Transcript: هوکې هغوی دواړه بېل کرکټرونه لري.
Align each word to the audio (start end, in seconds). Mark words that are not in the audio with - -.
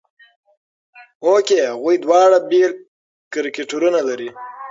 هوکې 1.25 1.57
هغوی 1.71 1.95
دواړه 2.05 2.37
بېل 2.49 2.71
کرکټرونه 3.33 3.99
لري. 4.09 4.29